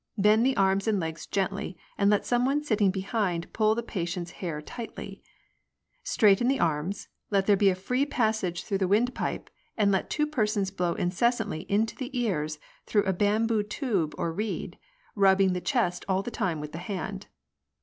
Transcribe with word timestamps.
Bend 0.17 0.43
the 0.43 0.57
arms 0.57 0.87
and 0.87 0.99
legs 0.99 1.27
gently, 1.27 1.77
and 1.95 2.09
let 2.09 2.25
some 2.25 2.43
one 2.43 2.63
sitting 2.63 2.89
behind 2.89 3.53
pull 3.53 3.75
the 3.75 3.83
patient's 3.83 4.31
hair 4.31 4.59
tightly. 4.59 5.21
Straighten 6.03 6.47
the 6.47 6.57
arras, 6.57 7.07
let 7.29 7.45
there 7.45 7.55
be 7.55 7.69
a 7.69 7.75
free 7.75 8.07
passage 8.07 8.63
through 8.63 8.79
the 8.79 8.87
wind 8.87 9.13
pipe, 9.13 9.51
and 9.77 9.91
let 9.91 10.09
two 10.09 10.25
persons 10.25 10.71
blow 10.71 10.95
incessantly 10.95 11.67
into 11.69 11.95
the 11.95 12.09
ears 12.19 12.57
through 12.87 13.03
a 13.03 13.13
bamboo 13.13 13.61
tube 13.61 14.15
or 14.17 14.33
reed, 14.33 14.79
rubbing 15.13 15.53
the 15.53 15.61
chest 15.61 16.03
all 16.09 16.23
the 16.23 16.31
time 16.31 16.59
with 16.59 16.71
the 16.71 16.79
hand. 16.79 17.27